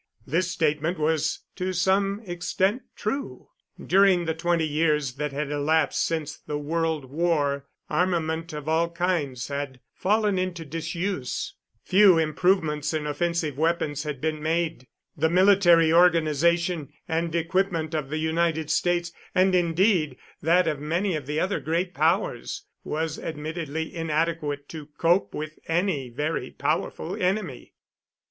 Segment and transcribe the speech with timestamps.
[0.25, 3.49] This statement was to some extent true.
[3.79, 9.49] During the twenty years that had elapsed since the World War armament of all kinds
[9.49, 11.53] had fallen into disuse.
[11.83, 14.87] Few improvements in offensive weapons had been made.
[15.15, 21.27] The military organization and equipment of the United States, and, indeed, that of many of
[21.27, 27.75] the other great powers, was admittedly inadequate to cope with any very powerful enemy.